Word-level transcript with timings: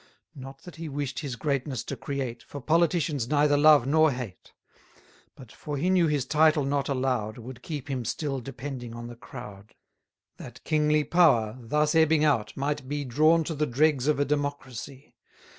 Not 0.33 0.63
that 0.63 0.77
he 0.77 0.89
wish'd 0.89 1.19
his 1.19 1.35
greatness 1.35 1.83
to 1.83 1.95
create, 1.95 2.41
For 2.41 2.59
politicians 2.59 3.27
neither 3.29 3.55
love 3.55 3.85
nor 3.85 4.11
hate: 4.11 4.51
But, 5.35 5.51
for 5.51 5.77
he 5.77 5.91
knew 5.91 6.07
his 6.07 6.25
title 6.25 6.65
not 6.65 6.89
allow'd, 6.89 7.37
Would 7.37 7.61
keep 7.61 7.87
him 7.87 8.03
still 8.03 8.39
depending 8.39 8.95
on 8.95 9.05
the 9.05 9.15
crowd: 9.15 9.75
That 10.37 10.63
kingly 10.63 11.03
power, 11.03 11.55
thus 11.59 11.93
ebbing 11.93 12.23
out, 12.23 12.57
might 12.57 12.89
be 12.89 13.05
Drawn 13.05 13.43
to 13.43 13.53
the 13.53 13.67
dregs 13.67 14.07
of 14.07 14.19
a 14.19 14.25
democracy. 14.25 15.13